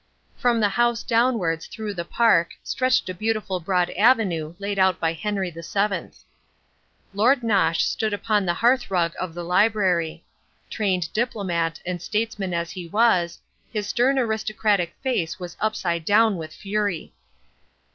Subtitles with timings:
[0.35, 5.13] From the house downwards through the park stretched a beautiful broad avenue laid out by
[5.13, 6.09] Henry VII.
[7.13, 10.25] Lord Nosh stood upon the hearthrug of the library.
[10.71, 13.37] Trained diplomat and statesman as he was,
[13.71, 17.13] his stern aristocratic face was upside down with fury.